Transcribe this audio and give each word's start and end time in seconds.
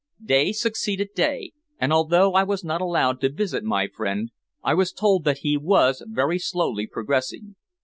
Day 0.25 0.51
succeeded 0.51 1.09
day, 1.13 1.51
and 1.77 1.93
although 1.93 2.33
I 2.33 2.41
was 2.43 2.63
not 2.63 2.81
allowed 2.81 3.21
to 3.21 3.31
visit 3.31 3.63
my 3.63 3.87
friend, 3.87 4.31
I 4.63 4.73
was 4.73 4.91
told 4.91 5.25
that 5.25 5.37
he 5.43 5.57
was 5.57 6.03
very 6.09 6.39
slowly 6.39 6.87
progressing. 6.87 7.55